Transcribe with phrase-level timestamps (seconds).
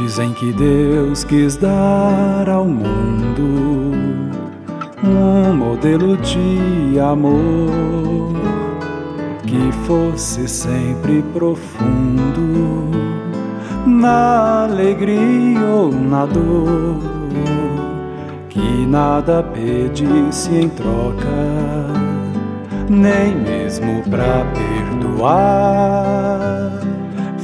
[0.00, 3.92] Dizem que Deus quis dar ao mundo
[5.04, 8.32] um modelo de amor
[9.46, 12.90] que fosse sempre profundo
[13.86, 16.98] na alegria ou na dor,
[18.48, 21.26] que nada pedisse em troca,
[22.88, 26.49] nem mesmo pra perdoar.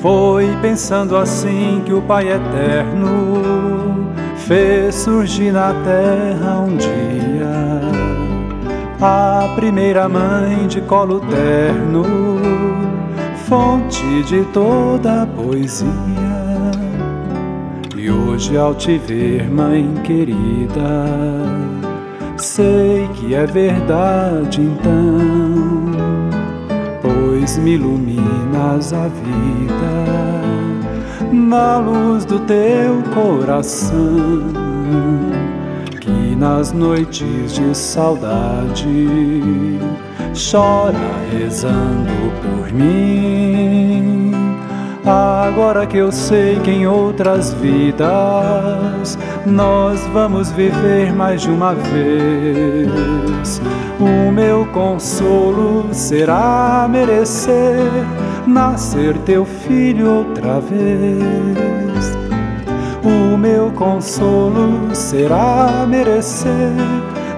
[0.00, 7.80] Foi pensando assim que o Pai Eterno fez surgir na terra um dia
[9.02, 12.04] a primeira mãe de colo terno,
[13.46, 15.90] fonte de toda a poesia.
[17.96, 21.14] E hoje, ao te ver, mãe querida,
[22.36, 25.39] sei que é verdade então,
[27.58, 30.40] me iluminas a vida
[31.32, 34.70] na luz do teu coração
[36.40, 39.78] nas noites de saudade,
[40.32, 40.96] chora
[41.30, 44.32] rezando por mim.
[45.04, 53.60] Agora que eu sei que em outras vidas nós vamos viver mais de uma vez,
[54.00, 57.90] o meu consolo será merecer
[58.46, 62.18] nascer teu filho outra vez
[63.04, 66.72] o meu consolo será merecer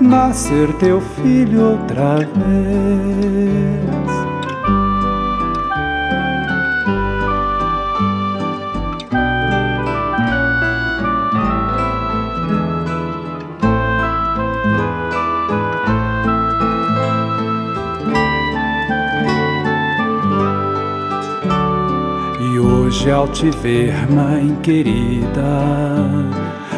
[0.00, 3.95] nascer teu filho outra vez.
[22.86, 25.42] Hoje ao te ver, mãe querida,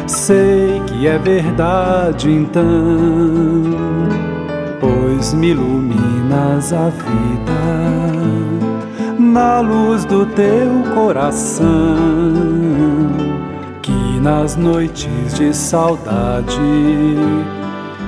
[0.07, 2.63] sei que é verdade então,
[4.79, 7.59] pois me iluminas a vida
[9.17, 11.67] na luz do teu coração,
[13.81, 16.59] que nas noites de saudade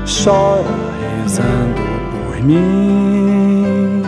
[0.06, 0.66] chora
[1.24, 1.91] rezando
[2.44, 4.02] mim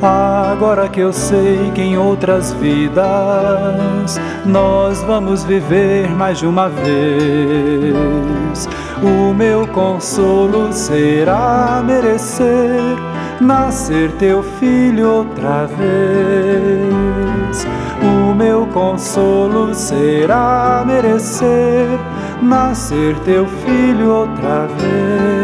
[0.00, 8.68] Agora que eu sei que em outras vidas nós vamos viver mais de uma vez,
[9.02, 12.96] o meu consolo será merecer
[13.40, 17.66] nascer teu filho outra vez.
[18.00, 21.98] O meu consolo será merecer
[22.40, 25.37] nascer teu filho outra vez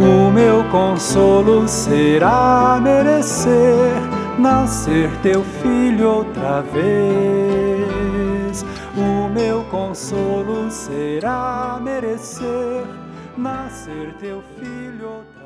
[0.00, 3.92] o meu consolo será merecer
[4.38, 7.94] nascer teu filho outra vez.
[8.96, 12.84] O meu consolo será merecer
[13.36, 15.43] nascer teu filho outra vez.